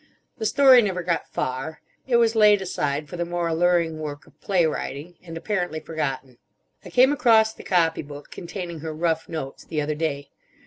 The 0.39 0.47
story 0.47 0.81
never 0.81 1.03
got 1.03 1.31
far. 1.31 1.79
It 2.07 2.15
was 2.15 2.35
laid 2.35 2.59
aside 2.63 3.07
for 3.07 3.17
the 3.17 3.23
more 3.23 3.47
alluring 3.47 3.99
work 3.99 4.25
of 4.25 4.41
play 4.41 4.65
writing, 4.65 5.13
and 5.21 5.37
apparently 5.37 5.79
forgotten. 5.79 6.39
I 6.83 6.89
came 6.89 7.11
across 7.13 7.53
the 7.53 7.61
copy 7.61 8.01
book 8.01 8.31
containing 8.31 8.79
her 8.79 8.95
"Rough 8.95 9.29
Notes" 9.29 9.63
the 9.63 9.79
other 9.79 9.93
day. 9.93 10.31